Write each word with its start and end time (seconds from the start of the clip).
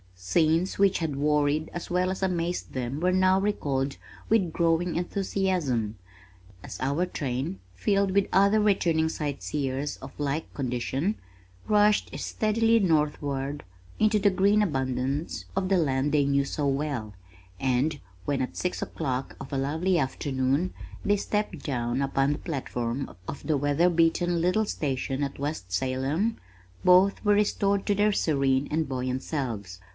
Scenes 0.15 0.77
which 0.79 0.99
had 0.99 1.15
worried 1.15 1.69
as 1.73 1.89
well 1.89 2.09
as 2.11 2.21
amazed 2.23 2.73
them 2.73 2.99
were 2.99 3.11
now 3.11 3.39
recalled 3.39 3.97
with 4.29 4.53
growing 4.53 4.95
enthusiasm, 4.95 5.95
as 6.63 6.79
our 6.79 7.05
train, 7.07 7.59
filled 7.75 8.11
with 8.11 8.27
other 8.31 8.59
returning 8.59 9.09
sightseers 9.09 9.97
of 9.97 10.11
like 10.19 10.51
condition, 10.53 11.15
rushed 11.67 12.15
steadily 12.19 12.79
northward 12.79 13.63
into 13.99 14.19
the 14.19 14.29
green 14.29 14.61
abundance 14.61 15.45
of 15.55 15.69
the 15.69 15.77
land 15.77 16.11
they 16.11 16.25
knew 16.25 16.45
so 16.45 16.67
well, 16.67 17.13
and 17.59 17.99
when 18.25 18.41
at 18.43 18.57
six 18.57 18.81
o'clock 18.81 19.35
of 19.39 19.51
a 19.51 19.57
lovely 19.57 19.97
afternoon, 19.99 20.73
they 21.03 21.17
stepped 21.17 21.63
down 21.63 22.01
upon 22.01 22.33
the 22.33 22.39
platform 22.39 23.15
of 23.27 23.45
the 23.45 23.57
weather 23.57 23.89
beaten 23.89 24.39
little 24.39 24.65
station 24.65 25.23
at 25.23 25.39
West 25.39 25.71
Salem, 25.71 26.37
both 26.83 27.23
were 27.25 27.33
restored 27.35 27.85
to 27.85 27.93
their 27.95 28.11
serene 28.11 28.67
and 28.71 28.87
buoyant 28.89 29.21
selves. 29.23 29.79